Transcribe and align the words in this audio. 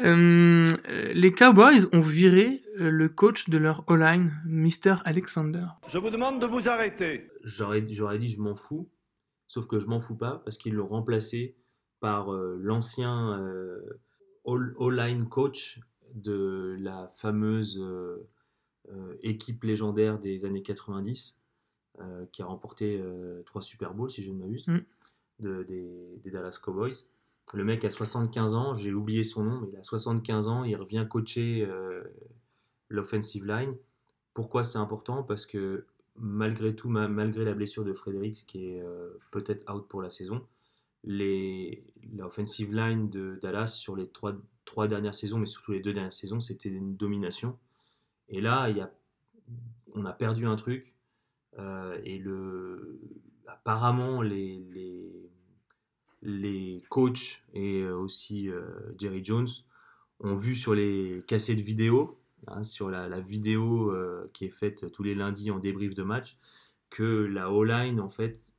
Euh, 0.00 0.64
les 1.14 1.32
Cowboys 1.32 1.86
ont 1.92 2.00
viré 2.00 2.62
euh, 2.78 2.90
le 2.90 3.08
coach 3.08 3.48
de 3.48 3.58
leur 3.58 3.84
O-line, 3.88 4.32
Mr. 4.46 4.96
Alexander. 5.04 5.66
Je 5.88 5.98
vous 5.98 6.10
demande 6.10 6.40
de 6.40 6.46
vous 6.46 6.68
arrêter. 6.68 7.28
J'aurais 7.44 7.84
j'aurais 7.90 8.18
dit 8.18 8.28
je 8.30 8.40
m'en 8.40 8.54
fous, 8.54 8.88
sauf 9.46 9.66
que 9.66 9.78
je 9.80 9.86
m'en 9.86 10.00
fous 10.00 10.16
pas 10.16 10.40
parce 10.44 10.56
qu'ils 10.58 10.74
l'ont 10.74 10.86
remplacé 10.86 11.56
par 12.00 12.32
euh, 12.32 12.56
l'ancien 12.60 13.38
euh, 13.40 13.80
all-line 14.46 15.28
coach 15.28 15.80
de 16.14 16.76
la 16.80 17.08
fameuse 17.16 17.78
euh, 17.80 18.28
euh, 18.92 19.16
équipe 19.22 19.64
légendaire 19.64 20.18
des 20.18 20.44
années 20.44 20.62
90 20.62 21.36
euh, 22.00 22.24
qui 22.32 22.42
a 22.42 22.46
remporté 22.46 22.98
euh, 23.02 23.42
trois 23.44 23.60
Super 23.60 23.92
Bowls 23.94 24.10
si 24.10 24.22
je 24.22 24.30
ne 24.30 24.38
m'abuse 24.38 24.66
Mm. 24.68 24.78
de- 25.40 25.62
des, 25.64 25.90
des 26.22 26.30
Dallas 26.30 26.58
Cowboys. 26.62 26.94
Le 27.54 27.64
mec 27.64 27.84
a 27.84 27.90
75 27.90 28.54
ans, 28.54 28.74
j'ai 28.74 28.92
oublié 28.92 29.22
son 29.24 29.42
nom, 29.44 29.60
mais 29.60 29.68
il 29.72 29.76
a 29.76 29.82
75 29.82 30.48
ans, 30.48 30.64
il 30.64 30.76
revient 30.76 31.06
coacher 31.08 31.64
euh, 31.66 32.04
l'offensive 32.88 33.46
line. 33.46 33.76
Pourquoi 34.34 34.64
c'est 34.64 34.78
important? 34.78 35.22
Parce 35.24 35.46
que 35.46 35.86
malgré 36.16 36.76
tout, 36.76 36.88
ma- 36.90 37.08
malgré 37.08 37.44
la 37.44 37.54
blessure 37.54 37.84
de 37.84 37.92
Fredericks 37.94 38.44
qui 38.46 38.66
est 38.66 38.82
euh, 38.82 39.18
peut-être 39.32 39.70
out 39.72 39.88
pour 39.88 40.02
la 40.02 40.10
saison, 40.10 40.46
l'offensive 42.12 42.72
line 42.74 43.10
de 43.10 43.38
Dallas 43.40 43.68
sur 43.68 43.96
les 43.96 44.08
trois, 44.08 44.34
trois 44.64 44.88
dernières 44.88 45.14
saisons, 45.14 45.38
mais 45.38 45.46
surtout 45.46 45.72
les 45.72 45.80
deux 45.80 45.92
dernières 45.92 46.12
saisons, 46.12 46.40
c'était 46.40 46.68
une 46.68 46.96
domination. 46.96 47.58
Et 48.28 48.40
là, 48.40 48.68
y 48.70 48.80
a, 48.80 48.92
on 49.94 50.04
a 50.04 50.12
perdu 50.12 50.46
un 50.46 50.56
truc. 50.56 50.94
euh, 51.58 52.00
et 52.04 52.18
le, 52.18 53.00
apparemment, 53.46 54.22
les, 54.22 54.60
les, 54.72 55.17
les 56.22 56.82
coachs 56.88 57.42
et 57.54 57.82
euh, 57.82 57.96
aussi 57.96 58.48
euh, 58.48 58.62
Jerry 58.98 59.24
Jones 59.24 59.48
ont 60.20 60.34
vu 60.34 60.54
sur 60.54 60.74
les 60.74 61.22
cassettes 61.26 61.60
vidéo, 61.60 62.18
hein, 62.48 62.64
sur 62.64 62.90
la, 62.90 63.20
vidéo 63.20 63.92
euh, 63.92 64.28
qui 64.32 64.46
est 64.46 64.50
faite 64.50 64.90
tous 64.92 65.02
les 65.02 65.14
lundis 65.14 65.50
en 65.50 65.58
débrief 65.58 65.94
de 65.94 66.02
match, 66.02 66.36
que 66.90 67.04
la 67.04 67.52
O-line, 67.52 68.00
en 68.00 68.08
fait, 68.08 68.54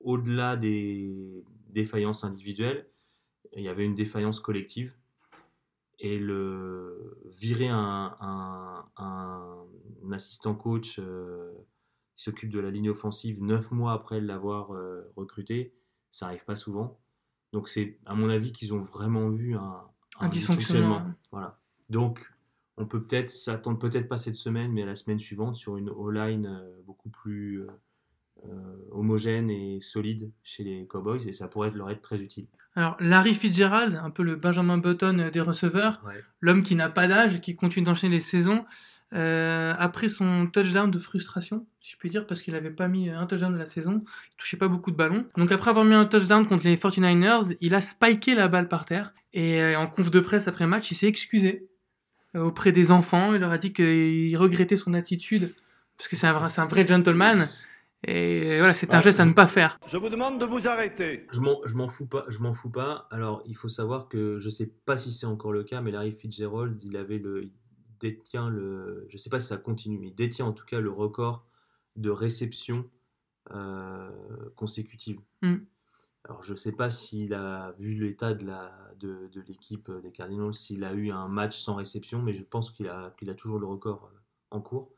au-delà 0.00 0.56
des 0.56 1.44
défaillances 1.70 2.24
individuelles, 2.24 2.86
il 3.56 3.62
y 3.62 3.68
avait 3.68 3.84
une 3.84 3.94
défaillance 3.94 4.38
collective. 4.38 4.94
Et 5.98 6.18
le 6.18 7.18
virer 7.26 7.68
un, 7.68 8.86
assistant 10.12 10.54
coach 10.54 10.96
qui 10.96 12.24
s'occupe 12.24 12.50
de 12.50 12.58
la 12.58 12.70
ligne 12.70 12.90
offensive 12.90 13.42
neuf 13.42 13.70
mois 13.70 13.92
après 13.92 14.20
l'avoir 14.20 14.70
recruté, 15.16 15.74
ça 16.10 16.26
arrive 16.26 16.44
pas 16.44 16.56
souvent. 16.56 16.98
Donc 17.52 17.68
c'est 17.68 17.98
à 18.06 18.14
mon 18.14 18.28
avis 18.28 18.52
qu'ils 18.52 18.72
ont 18.72 18.78
vraiment 18.78 19.28
vu 19.28 19.56
un, 19.56 19.82
Un 20.20 20.28
dysfonctionnement. 20.28 21.02
Voilà. 21.32 21.58
Donc 21.88 22.32
on 22.76 22.86
peut 22.86 23.02
peut-être 23.02 23.30
s'attendre 23.30 23.78
peut-être 23.78 24.08
pas 24.08 24.16
cette 24.16 24.36
semaine, 24.36 24.72
mais 24.72 24.82
à 24.82 24.86
la 24.86 24.94
semaine 24.94 25.18
suivante 25.18 25.56
sur 25.56 25.76
une 25.76 25.90
O-line 25.90 26.46
euh, 26.46 26.82
beaucoup 26.84 27.10
plus 27.10 27.62
euh, 27.62 27.66
homogène 28.92 29.50
et 29.50 29.80
solide 29.80 30.30
chez 30.42 30.64
les 30.64 30.86
Cowboys 30.86 31.26
et 31.28 31.32
ça 31.32 31.48
pourrait 31.48 31.70
leur 31.72 31.90
être 31.90 32.02
très 32.02 32.20
utile. 32.20 32.46
Alors, 32.76 32.96
Larry 33.00 33.34
Fitzgerald, 33.34 34.00
un 34.02 34.10
peu 34.10 34.22
le 34.22 34.36
Benjamin 34.36 34.78
Button 34.78 35.30
des 35.32 35.40
receveurs, 35.40 36.00
Ouais. 36.06 36.22
l'homme 36.40 36.62
qui 36.62 36.74
n'a 36.76 36.88
pas 36.88 37.08
d'âge 37.08 37.34
et 37.34 37.40
qui 37.40 37.56
continue 37.56 37.84
d'enchaîner 37.86 38.16
les 38.16 38.20
saisons, 38.20 38.64
euh, 39.12 39.74
après 39.78 40.08
son 40.08 40.46
touchdown 40.46 40.88
de 40.90 40.98
frustration, 41.00 41.66
si 41.80 41.92
je 41.92 41.96
puis 41.98 42.10
dire, 42.10 42.26
parce 42.28 42.42
qu'il 42.42 42.54
n'avait 42.54 42.70
pas 42.70 42.86
mis 42.86 43.10
un 43.10 43.26
touchdown 43.26 43.52
de 43.52 43.58
la 43.58 43.66
saison, 43.66 44.04
il 44.04 44.36
touchait 44.36 44.56
pas 44.56 44.68
beaucoup 44.68 44.92
de 44.92 44.96
ballons. 44.96 45.26
Donc 45.36 45.50
après 45.50 45.70
avoir 45.70 45.84
mis 45.84 45.94
un 45.94 46.04
touchdown 46.04 46.46
contre 46.46 46.64
les 46.64 46.76
49ers, 46.76 47.56
il 47.60 47.74
a 47.74 47.80
spiké 47.80 48.36
la 48.36 48.46
balle 48.46 48.68
par 48.68 48.84
terre. 48.84 49.12
Et 49.32 49.60
euh, 49.60 49.76
en 49.78 49.86
conf 49.88 50.10
de 50.10 50.20
presse 50.20 50.46
après 50.46 50.66
match, 50.68 50.90
il 50.92 50.94
s'est 50.94 51.08
excusé 51.08 51.68
euh, 52.36 52.40
auprès 52.42 52.70
des 52.70 52.92
enfants. 52.92 53.34
Il 53.34 53.40
leur 53.40 53.50
a 53.50 53.58
dit 53.58 53.72
qu'il 53.72 54.36
regrettait 54.36 54.76
son 54.76 54.94
attitude, 54.94 55.52
parce 55.98 56.08
que 56.08 56.14
c'est 56.14 56.28
un, 56.28 56.32
vrai- 56.32 56.48
c'est 56.48 56.60
un 56.60 56.66
vrai 56.66 56.86
gentleman. 56.86 57.48
Et 58.06 58.58
voilà, 58.58 58.72
c'est 58.72 58.94
un 58.94 58.98
Ouais, 58.98 59.02
geste 59.02 59.20
à 59.20 59.26
ne 59.26 59.32
pas 59.34 59.46
faire. 59.46 59.78
Je 59.86 59.98
vous 59.98 60.08
demande 60.08 60.40
de 60.40 60.46
vous 60.46 60.66
arrêter. 60.66 61.26
Je 61.30 61.40
m'en, 61.40 61.60
je 61.66 61.76
m'en 61.76 61.86
fous 61.86 62.06
pas. 62.06 62.24
Je 62.28 62.38
m'en 62.38 62.54
fous 62.54 62.70
pas. 62.70 63.06
Alors, 63.10 63.42
il 63.44 63.54
faut 63.54 63.68
savoir 63.68 64.08
que 64.08 64.38
je 64.38 64.48
sais 64.48 64.66
pas 64.86 64.96
si 64.96 65.12
c'est 65.12 65.26
encore 65.26 65.52
le 65.52 65.64
cas, 65.64 65.80
mais 65.82 65.90
Larry 65.90 66.12
Fitzgerald, 66.12 66.82
il 66.82 66.96
avait 66.96 67.18
le, 67.18 67.44
il 67.44 67.52
détient 68.00 68.48
le, 68.48 69.06
je 69.10 69.18
sais 69.18 69.28
pas 69.28 69.38
si 69.38 69.48
ça 69.48 69.58
continue, 69.58 69.98
mais 69.98 70.08
il 70.08 70.14
détient 70.14 70.46
en 70.46 70.52
tout 70.52 70.64
cas 70.64 70.80
le 70.80 70.90
record 70.90 71.46
de 71.96 72.08
réception 72.08 72.88
euh, 73.52 74.10
consécutive. 74.56 75.20
Mm. 75.42 75.56
Alors, 76.24 76.42
je 76.42 76.54
sais 76.54 76.72
pas 76.72 76.88
s'il 76.90 77.34
a 77.34 77.72
vu 77.78 77.94
l'état 77.94 78.32
de 78.32 78.46
la, 78.46 78.72
de, 78.98 79.28
de 79.32 79.40
l'équipe 79.42 79.90
des 80.02 80.12
Cardinals, 80.12 80.52
s'il 80.54 80.84
a 80.84 80.92
eu 80.94 81.10
un 81.10 81.28
match 81.28 81.58
sans 81.58 81.74
réception, 81.74 82.22
mais 82.22 82.32
je 82.32 82.44
pense 82.44 82.70
qu'il 82.70 82.88
a, 82.88 83.14
qu'il 83.18 83.28
a 83.28 83.34
toujours 83.34 83.58
le 83.58 83.66
record 83.66 84.10
euh, 84.12 84.18
en 84.50 84.60
cours. 84.60 84.90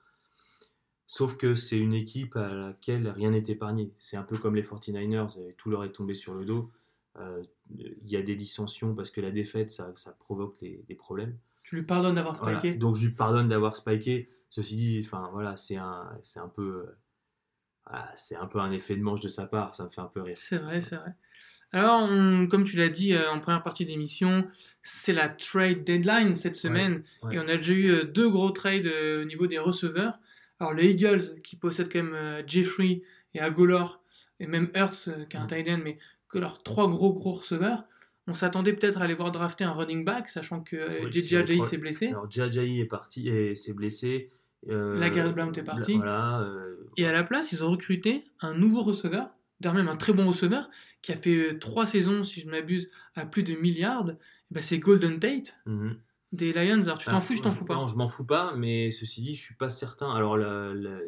Sauf 1.15 1.37
que 1.37 1.55
c'est 1.55 1.77
une 1.77 1.93
équipe 1.93 2.37
à 2.37 2.55
laquelle 2.55 3.07
rien 3.07 3.33
n'est 3.33 3.45
épargné. 3.47 3.93
C'est 3.99 4.17
un 4.17 4.23
peu 4.23 4.39
comme 4.39 4.55
les 4.55 4.63
49ers, 4.63 5.39
et 5.47 5.53
tout 5.59 5.69
leur 5.69 5.85
est 5.85 5.93
tombé 5.93 6.15
sur 6.15 6.33
le 6.33 6.47
dos. 6.47 6.73
Euh, 7.19 7.43
Il 7.69 8.11
y 8.11 8.17
a 8.17 8.23
des 8.23 8.35
dissensions 8.35 8.95
parce 8.95 9.11
que 9.11 9.21
la 9.21 9.31
défaite, 9.31 9.69
ça, 9.69 9.93
ça 9.95 10.13
provoque 10.13 10.59
des, 10.61 10.95
problèmes. 10.95 11.37
Tu 11.65 11.77
lui 11.77 11.83
pardonnes 11.83 12.15
d'avoir 12.15 12.35
Voilà. 12.37 12.59
spiké? 12.61 12.79
Donc 12.79 12.97
je 12.97 13.05
lui 13.09 13.15
pardonne 13.15 13.47
d'avoir 13.47 13.77
spiké. 13.77 14.31
Ceci 14.49 14.75
dit, 14.75 15.03
enfin 15.05 15.29
voilà, 15.35 15.59
c'est 15.59 15.77
un, 15.77 16.19
c'est 16.23 16.41
un 16.41 16.49
peu, 16.49 16.87
euh, 16.87 16.97
voilà, 17.87 18.11
c'est 18.17 18.37
un 18.37 18.47
peu 18.47 18.61
un 18.61 18.73
effet 18.73 18.97
de 18.97 19.03
manche 19.03 19.21
de 19.21 19.29
sa 19.29 19.47
part. 19.47 19.75
Ça 19.75 19.85
me 19.85 19.91
fait 19.91 20.01
un 20.01 20.07
peu 20.07 20.23
rire. 20.23 20.39
C'est 20.39 20.57
vrai, 20.57 20.81
c'est 20.81 20.97
vrai. 20.97 21.15
Alors, 21.73 22.09
on- 22.11 22.47
comme 22.47 22.65
tu 22.65 22.79
l'as 22.79 22.89
dit 22.89 23.13
euh, 23.13 23.31
en 23.31 23.39
première 23.39 23.63
partie 23.63 23.85
d'émission, 23.85 24.47
c'est 24.83 25.13
la 25.13 25.29
trade 25.29 25.85
deadline 25.85 26.37
cette 26.37 26.57
semaine. 26.57 27.05
ouais. 27.23 27.35
Et 27.35 27.39
on 27.39 27.49
a 27.49 27.59
déjà 27.59 27.75
eu 27.75 27.91
euh, 27.91 28.05
deux 28.05 28.31
gros 28.31 28.51
trades 28.51 28.87
euh, 28.87 29.21
au 29.21 29.25
niveau 29.27 29.47
des 29.47 29.59
receveurs. 29.59 30.19
Alors, 30.63 30.75
les 30.75 30.93
Eagles, 30.93 31.41
qui 31.43 31.57
possèdent 31.57 31.93
quand 31.93 32.03
même 32.05 32.15
euh, 32.15 32.43
Jeffrey 32.47 33.03
et 33.35 33.41
Agolor, 33.41 34.01
et 34.39 34.47
même 34.47 34.71
Hurts, 34.77 35.09
euh, 35.09 35.25
qui 35.25 35.37
est 35.37 35.41
un 35.41 35.45
Mm. 35.45 35.49
tight 35.49 35.69
end, 35.69 35.81
mais 35.83 35.99
que 36.29 36.39
leurs 36.39 36.63
trois 36.63 36.89
gros 36.89 37.13
gros 37.13 37.33
receveurs, 37.33 37.83
on 38.29 38.35
s'attendait 38.35 38.73
peut-être 38.73 39.01
à 39.01 39.05
aller 39.05 39.15
voir 39.15 39.33
drafter 39.33 39.65
un 39.65 39.73
running 39.73 40.05
back, 40.05 40.29
sachant 40.29 40.61
que 40.61 40.77
euh, 40.77 40.89
Oui, 41.05 41.13
JJ 41.13 41.61
s'est 41.63 41.79
blessé. 41.79 42.09
Alors 42.09 42.31
Jai 42.31 42.79
est 42.79 42.85
parti 42.85 43.29
et 43.29 43.57
s'est 43.57 43.73
blessé. 43.73 44.31
Euh, 44.71 44.97
La 45.01 45.11
Garrett 45.11 45.35
Blount 45.35 45.51
est 45.53 45.65
partie. 45.65 45.97
Voilà. 45.97 46.41
euh, 46.43 46.77
Et 46.97 47.07
à 47.07 47.13
la 47.13 47.25
place, 47.25 47.51
ils 47.51 47.65
ont 47.65 47.71
recruté 47.73 48.25
un 48.41 48.55
nouveau 48.55 48.83
receveur, 48.83 49.31
d'ailleurs 49.59 49.75
même 49.75 49.89
un 49.89 49.97
très 49.97 50.13
bon 50.13 50.29
receveur, 50.29 50.71
qui 51.03 51.11
a 51.11 51.17
fait 51.17 51.59
trois 51.59 51.87
saisons, 51.87 52.23
si 52.23 52.41
je 52.41 52.47
ne 52.47 52.53
m'abuse, 52.53 52.89
à 53.17 53.27
plus 53.27 53.43
de 53.43 53.57
milliards. 53.57 54.07
Ben, 54.53 54.63
c'est 54.63 54.79
Golden 54.79 55.19
Tate 55.19 55.59
mhm. 55.67 55.97
Des 56.33 56.53
Lions. 56.53 56.83
Alors 56.83 56.99
tu 56.99 57.07
t'en 57.07 57.19
Ah, 57.19 57.21
fous, 57.21 57.37
je 57.37 57.43
t'en 57.43 57.51
fous 57.51 57.65
pas. 57.65 57.75
Non, 57.75 57.87
je 57.87 57.97
m'en 57.97 58.09
fous 58.09 58.27
pas, 58.27 58.55
mais 58.57 58.91
ceci 58.91 59.21
dit, 59.21 59.35
je 59.35 59.43
suis 59.43 59.55
pas 59.55 59.71
certain. 59.71 60.11
Alors, 60.13 60.37
la- 60.37 60.73
la- 60.75 61.01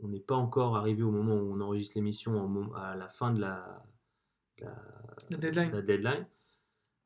on 0.00 0.08
n'est 0.08 0.20
pas 0.20 0.36
encore 0.36 0.76
arrivé 0.76 1.02
au 1.02 1.10
moment 1.10 1.34
où 1.34 1.52
on 1.54 1.60
enregistre 1.60 1.96
l'émission, 1.96 2.72
à 2.74 2.96
la 2.96 3.08
fin 3.08 3.32
de 3.32 3.40
la, 3.40 3.84
la, 4.58 5.36
deadline. 5.38 5.70
la 5.72 5.82
deadline. 5.82 6.26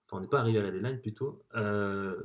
Enfin, 0.06 0.18
on 0.18 0.20
n'est 0.20 0.28
pas 0.28 0.40
arrivé 0.40 0.58
à 0.58 0.62
la 0.62 0.70
deadline 0.70 1.00
plutôt. 1.00 1.44
Euh, 1.54 2.18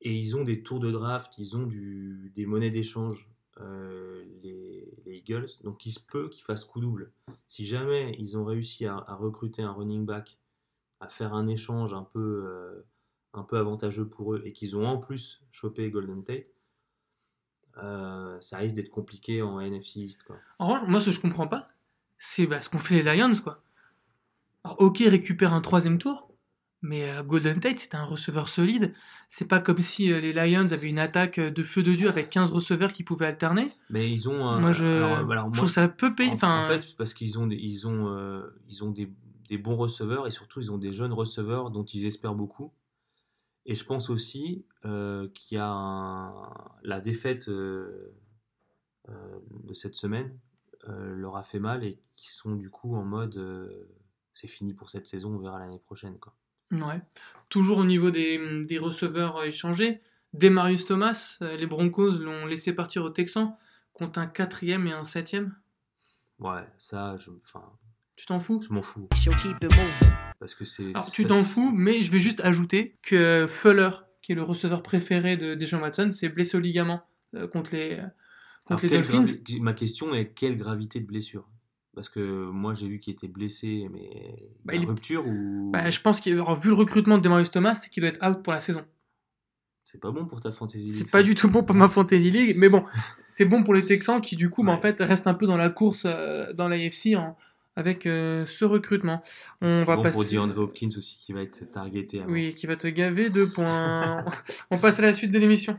et 0.00 0.12
ils 0.12 0.36
ont 0.36 0.42
des 0.42 0.62
tours 0.64 0.80
de 0.80 0.90
draft, 0.90 1.38
ils 1.38 1.56
ont 1.56 1.62
du, 1.62 2.32
des 2.34 2.44
monnaies 2.46 2.70
d'échange, 2.72 3.30
euh, 3.60 4.24
les, 4.42 4.92
les 5.04 5.16
Eagles. 5.18 5.46
Donc, 5.62 5.86
il 5.86 5.92
se 5.92 6.00
peut 6.00 6.28
qu'ils 6.28 6.42
fassent 6.42 6.64
coup 6.64 6.80
double. 6.80 7.12
Si 7.46 7.64
jamais 7.64 8.16
ils 8.18 8.36
ont 8.36 8.44
réussi 8.44 8.86
à, 8.86 8.96
à 8.96 9.14
recruter 9.14 9.62
un 9.62 9.72
running 9.72 10.04
back, 10.04 10.38
à 10.98 11.08
faire 11.08 11.32
un 11.34 11.46
échange 11.46 11.94
un 11.94 12.02
peu, 12.02 12.44
euh, 12.48 12.82
un 13.34 13.42
peu 13.42 13.58
avantageux 13.58 14.08
pour 14.08 14.34
eux, 14.34 14.42
et 14.44 14.52
qu'ils 14.52 14.76
ont 14.76 14.86
en 14.86 14.98
plus 14.98 15.42
chopé 15.50 15.90
Golden 15.90 16.22
Tate, 16.22 16.46
euh, 17.82 18.36
ça 18.40 18.58
risque 18.58 18.74
d'être 18.74 18.90
compliqué 18.90 19.42
en 19.42 19.60
NFC 19.60 20.00
East. 20.00 20.24
Quoi. 20.24 20.36
En 20.58 20.68
revanche, 20.68 20.88
moi, 20.88 21.00
ce 21.00 21.06
que 21.06 21.12
je 21.12 21.20
comprends 21.20 21.48
pas, 21.48 21.68
c'est 22.18 22.46
bah, 22.46 22.60
ce 22.60 22.68
qu'ont 22.68 22.78
fait 22.78 23.02
les 23.02 23.16
Lions, 23.16 23.32
quoi. 23.42 23.62
Alors, 24.64 24.80
ok, 24.80 25.02
récupère 25.06 25.54
un 25.54 25.60
troisième 25.60 25.98
tour, 25.98 26.28
mais 26.82 27.10
euh, 27.10 27.22
Golden 27.22 27.60
Tate, 27.60 27.80
c'était 27.80 27.96
un 27.96 28.04
receveur 28.04 28.48
solide. 28.48 28.94
C'est 29.28 29.48
pas 29.48 29.60
comme 29.60 29.78
si 29.78 30.12
euh, 30.12 30.20
les 30.20 30.34
Lions 30.34 30.70
avaient 30.70 30.90
une 30.90 30.98
attaque 30.98 31.40
de 31.40 31.62
feu 31.62 31.82
de 31.82 31.94
Dieu 31.94 32.08
avec 32.08 32.28
15 32.28 32.50
receveurs 32.50 32.92
qui 32.92 33.02
pouvaient 33.02 33.26
alterner. 33.26 33.70
Mais 33.88 34.10
ils 34.10 34.28
ont. 34.28 34.60
moi, 34.60 34.74
je, 34.74 34.84
alors, 34.84 35.30
alors, 35.30 35.44
je 35.44 35.48
moi, 35.48 35.56
trouve 35.56 35.70
ça 35.70 35.88
peu 35.88 36.14
payé. 36.14 36.32
En, 36.42 36.66
fait, 36.66 36.94
parce 36.98 37.14
qu'ils 37.14 37.38
ont, 37.38 37.46
des, 37.46 37.56
ils 37.56 37.86
ont, 37.88 38.44
ils 38.68 38.84
ont 38.84 38.90
des, 38.90 39.10
des 39.48 39.56
bons 39.56 39.76
receveurs 39.76 40.26
et 40.26 40.30
surtout 40.30 40.60
ils 40.60 40.70
ont 40.70 40.78
des 40.78 40.92
jeunes 40.92 41.14
receveurs 41.14 41.70
dont 41.70 41.84
ils 41.84 42.04
espèrent 42.04 42.34
beaucoup. 42.34 42.72
Et 43.66 43.74
je 43.74 43.84
pense 43.84 44.10
aussi 44.10 44.64
euh, 44.84 45.28
qu'il 45.28 45.56
y 45.56 45.60
a 45.60 45.68
un- 45.70 46.52
la 46.82 47.00
défaite 47.00 47.48
euh, 47.48 48.12
euh, 49.08 49.38
de 49.64 49.74
cette 49.74 49.94
semaine 49.94 50.38
leur 50.88 51.36
a 51.36 51.44
fait 51.44 51.60
mal 51.60 51.84
et 51.84 52.00
qui 52.14 52.28
sont 52.28 52.56
du 52.56 52.68
coup 52.68 52.96
en 52.96 53.04
mode 53.04 53.86
c'est 54.34 54.48
fini 54.48 54.74
pour 54.74 54.90
cette 54.90 55.06
saison, 55.06 55.36
on 55.36 55.38
verra 55.38 55.60
l'année 55.60 55.78
prochaine. 55.78 56.18
Quoi. 56.18 56.34
Ouais. 56.72 57.00
Toujours 57.50 57.78
au 57.78 57.84
niveau 57.84 58.10
des, 58.10 58.64
des 58.64 58.78
receveurs 58.78 59.44
échangés, 59.44 60.02
Demarius 60.32 60.84
Thomas, 60.86 61.36
les 61.40 61.66
Broncos 61.68 62.18
l'ont 62.18 62.46
laissé 62.46 62.72
partir 62.72 63.04
au 63.04 63.10
Texan 63.10 63.56
contre 63.92 64.18
un 64.18 64.26
quatrième 64.26 64.88
et 64.88 64.92
un 64.92 65.04
septième. 65.04 65.54
Ouais, 66.40 66.66
ça, 66.78 67.16
je, 67.16 67.30
enfin, 67.30 67.70
Tu 68.16 68.26
t'en 68.26 68.40
fous? 68.40 68.60
Je 68.62 68.72
m'en 68.72 68.82
fous. 68.82 69.08
Parce 70.38 70.54
que 70.54 70.64
c'est. 70.64 70.86
Alors, 70.94 71.10
tu 71.10 71.24
t'en 71.24 71.42
fous, 71.42 71.72
mais 71.74 72.02
je 72.02 72.10
vais 72.12 72.20
juste 72.20 72.40
ajouter 72.40 72.96
que 73.02 73.46
Fuller, 73.48 73.90
qui 74.22 74.32
est 74.32 74.34
le 74.34 74.42
receveur 74.42 74.82
préféré 74.82 75.36
de 75.36 75.54
Deshaun 75.54 75.80
Watson, 75.80 76.10
s'est 76.12 76.28
blessé 76.28 76.56
au 76.56 76.60
ligament 76.60 77.02
euh, 77.34 77.48
contre 77.48 77.74
les, 77.74 77.94
Alors, 77.94 78.10
contre 78.66 78.82
les 78.84 78.88
quelle 78.90 79.02
Dolphins. 79.02 79.22
gravi- 79.24 79.60
Ma 79.60 79.72
question 79.72 80.14
est 80.14 80.26
quelle 80.34 80.56
gravité 80.56 81.00
de 81.00 81.06
blessure? 81.06 81.48
Parce 81.94 82.08
que 82.08 82.48
moi, 82.50 82.74
j'ai 82.74 82.88
vu 82.88 83.00
qu'il 83.00 83.12
était 83.12 83.28
blessé, 83.28 83.88
mais. 83.92 84.34
Bah, 84.64 84.74
il 84.74 84.84
rupture 84.86 85.26
ou. 85.26 85.70
Bah, 85.72 85.90
je 85.90 86.00
pense 86.00 86.20
qu'il 86.20 86.34
vu 86.34 86.40
le 86.68 86.74
recrutement 86.74 87.18
de 87.18 87.22
Demarius 87.22 87.50
Thomas, 87.50 87.74
c'est 87.74 87.90
qu'il 87.90 88.02
doit 88.02 88.10
être 88.10 88.24
out 88.26 88.42
pour 88.42 88.52
la 88.52 88.60
saison. 88.60 88.84
C'est 89.84 90.00
pas 90.00 90.10
bon 90.10 90.26
pour 90.26 90.40
ta 90.40 90.52
fantasy 90.52 90.84
league. 90.86 90.94
C'est 90.94 91.10
pas 91.10 91.22
du 91.24 91.34
tout 91.34 91.48
bon 91.50 91.64
pour 91.64 91.74
ma 91.74 91.88
fantasy 91.88 92.30
league, 92.30 92.56
mais 92.56 92.68
bon, 92.68 92.84
c'est 93.30 93.44
bon 93.44 93.62
pour 93.64 93.74
les 93.74 93.84
Texans 93.84 94.20
qui 94.20 94.36
du 94.36 94.48
coup, 94.48 94.62
bah, 94.64 94.72
en 94.72 94.76
Ouais. 94.76 94.80
fait, 94.82 95.00
restent 95.00 95.26
un 95.26 95.34
peu 95.34 95.46
dans 95.46 95.56
la 95.56 95.70
course 95.70 96.04
euh, 96.06 96.52
dans 96.52 96.68
l'AFC 96.68 97.16
en- 97.16 97.36
avec 97.76 98.06
euh, 98.06 98.44
ce 98.46 98.64
recrutement. 98.64 99.22
On 99.62 99.84
va 99.84 99.96
bon 99.96 100.02
passer. 100.02 100.14
pour 100.14 100.24
DeAndre 100.24 100.58
Hopkins 100.58 100.90
aussi 100.96 101.16
qui 101.18 101.32
va 101.32 101.42
être 101.42 101.68
targeté. 101.68 102.20
avant. 102.20 102.32
Oui, 102.32 102.54
qui 102.54 102.66
va 102.66 102.76
te 102.76 102.86
gaver 102.86 103.30
de 103.30 103.44
points. 103.44 104.24
On 104.70 104.78
passe 104.78 104.98
à 104.98 105.02
la 105.02 105.12
suite 105.12 105.30
de 105.30 105.38
l'émission. 105.38 105.78